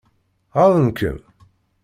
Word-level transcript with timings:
Ɣaḍen-kem? 0.55 1.19